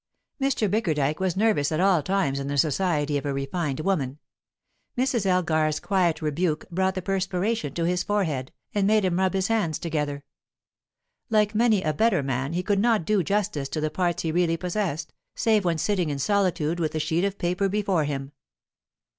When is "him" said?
9.05-9.19, 18.05-18.31